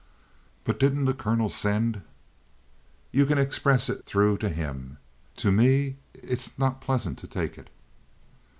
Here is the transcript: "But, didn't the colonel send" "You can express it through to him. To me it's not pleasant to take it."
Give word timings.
"But, 0.63 0.79
didn't 0.79 1.05
the 1.05 1.13
colonel 1.13 1.47
send" 1.47 2.01
"You 3.11 3.27
can 3.27 3.37
express 3.37 3.87
it 3.87 4.03
through 4.03 4.39
to 4.39 4.49
him. 4.49 4.97
To 5.35 5.51
me 5.51 5.97
it's 6.15 6.57
not 6.57 6.81
pleasant 6.81 7.19
to 7.19 7.27
take 7.27 7.55
it." 7.55 7.69